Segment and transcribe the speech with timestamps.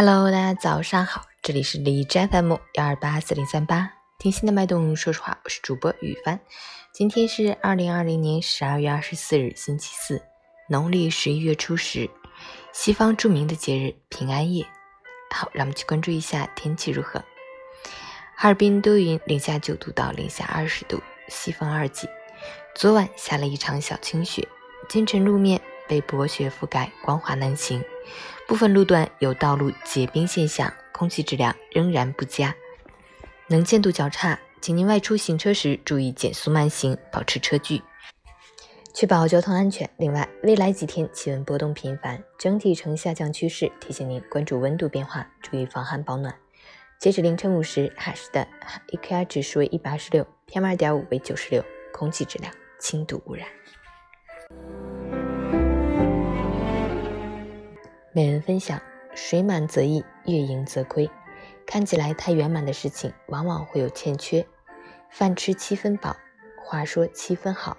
[0.00, 6.38] Hello，大家早上好，这里是李斋 FM 幺二八四零三八，听心的脉动，说实话，我是主播雨帆。
[6.92, 10.22] 今天是二零二零年十二月二十四日，星期四，
[10.68, 12.08] 农历十一月初十，
[12.72, 14.64] 西方著名的节日平安夜。
[15.34, 17.18] 好，让我们去关注一下天气如何。
[18.36, 22.08] 哈尔滨多云，零下九度到零下二十度，西风二级。
[22.72, 24.46] 昨晚下了一场小清雪，
[24.88, 27.82] 今晨路面被薄雪覆盖，光滑难行。
[28.48, 32.56] 部分路段有道路结冰现象，空气质量仍然不佳，
[33.46, 37.82] 能见度较差，请您外出行车时注意减速慢行，保持车距，
[38.94, 39.90] 确保交通安全。
[39.98, 46.34] 另外，未来几天气温波动频繁，整体呈下降趋势，提醒您关注温度变化，注意防寒保暖。
[46.98, 48.48] 截止凌晨五时，海市的
[48.92, 51.62] AQI 指数为一百二十六，PM 二点五为九十六，
[51.92, 53.46] 空气质量轻度污染。
[58.18, 58.82] 每人分享：
[59.14, 61.08] 水满则溢，月盈则亏。
[61.64, 64.44] 看起来太圆满的事情，往往会有欠缺。
[65.08, 66.16] 饭吃七分饱，
[66.64, 67.78] 话说七分好。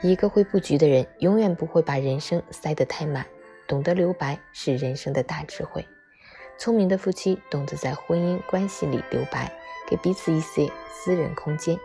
[0.00, 3.26] 一个会布局的人，永远不会把人生塞得太满。
[3.66, 5.84] 懂得留白是人生的大智慧。
[6.56, 9.52] 聪明的夫妻懂得在婚姻关系里留白，
[9.88, 11.76] 给彼此一些私人空间，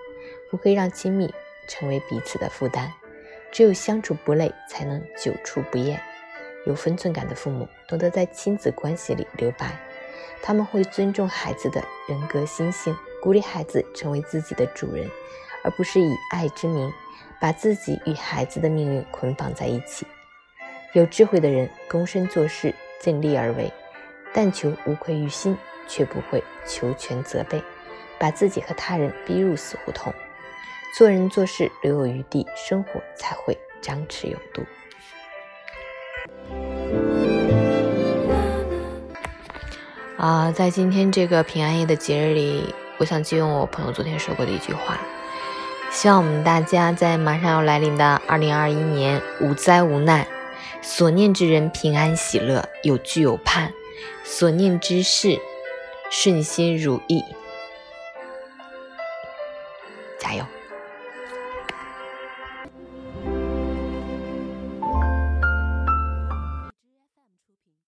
[0.52, 1.34] 不会让亲密
[1.68, 2.94] 成为彼此的负担。
[3.52, 6.00] 只有相处不累，才能久处不厌。
[6.66, 9.78] 有分寸感的父母懂得在亲子关系里留白，
[10.42, 15.10] 他们会尊重孩子的人格心性，鼓励孩子成为自己的主人，
[15.64, 16.92] 而不是以爱之名
[17.40, 20.08] 把自己与孩子的命运捆绑在一起。
[20.94, 23.72] 有智慧的人躬身做事，尽力而为，
[24.32, 27.62] 但求无愧于心，却不会求全责备，
[28.20, 30.14] 把自己和他人逼入死胡同。
[30.96, 34.64] 做人做事留有余地，生活才会张弛有度。
[40.24, 44.98] 啊，在今天这个平安夜的节日里，我想借用我朋友昨天说过的一句话，
[45.92, 50.26] 希望我们大家在马上要来临的二零二一年无灾无难，
[50.82, 53.74] 所念之人平安喜乐，有聚有盼，
[54.24, 55.38] 所念之事
[56.10, 57.22] 顺心如意，